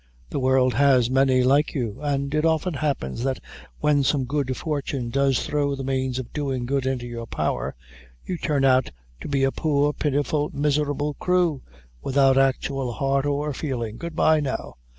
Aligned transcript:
The 0.31 0.39
world 0.39 0.73
has 0.73 1.11
many 1.11 1.43
like 1.43 1.75
you; 1.75 2.01
and 2.01 2.33
it 2.33 2.43
often 2.43 2.73
happens, 2.73 3.23
that 3.23 3.39
when 3.81 4.01
some 4.01 4.25
good 4.25 4.57
fortune 4.57 5.11
does 5.11 5.45
throw 5.45 5.75
the 5.75 5.83
means 5.83 6.17
of 6.17 6.33
doing 6.33 6.65
good 6.65 6.87
into 6.87 7.05
your 7.05 7.27
power, 7.27 7.75
you 8.25 8.39
turn 8.39 8.65
out 8.65 8.89
to 9.19 9.27
be 9.27 9.43
a 9.43 9.51
poor, 9.51 9.93
pitiful, 9.93 10.49
miserable 10.53 11.13
crew, 11.13 11.61
without 12.01 12.35
actual 12.39 12.93
heart 12.93 13.27
or 13.27 13.53
feeling. 13.53 13.97
Goodbye, 13.97 14.39
now. 14.39 14.73